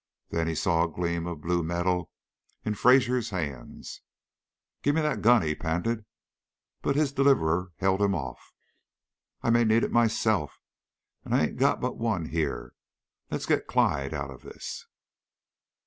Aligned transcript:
Then 0.31 0.47
he 0.47 0.55
saw 0.55 0.83
a 0.85 0.91
gleam 0.91 1.27
of 1.27 1.41
blue 1.41 1.61
metal 1.61 2.09
in 2.65 2.73
Fraser's 2.73 3.29
hands. 3.29 4.01
"Give 4.81 4.95
me 4.95 5.01
that 5.01 5.21
gun!" 5.21 5.43
he 5.43 5.53
panted, 5.53 6.05
but 6.81 6.95
his 6.95 7.11
deliverer 7.13 7.71
held 7.77 8.01
him 8.01 8.15
off. 8.15 8.51
"I 9.43 9.51
may 9.51 9.63
need 9.63 9.83
it 9.83 9.91
myself, 9.91 10.59
and 11.23 11.35
I 11.35 11.43
ain't 11.43 11.57
got 11.57 11.79
but 11.81 11.89
the 11.89 11.95
one 11.97 12.25
here! 12.29 12.73
Let's 13.29 13.45
get 13.45 13.67
Clyde 13.67 14.11
out 14.11 14.31
of 14.31 14.41
this." 14.41 14.87